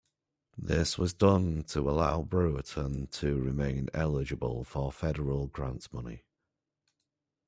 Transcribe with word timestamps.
This 0.57 0.97
was 0.97 1.13
done 1.13 1.63
to 1.65 1.81
allow 1.81 2.23
Brewerton 2.23 3.11
to 3.11 3.39
remain 3.39 3.87
eligible 3.93 4.63
for 4.63 4.91
Federal 4.91 5.45
grant 5.45 5.93
money. 5.93 6.23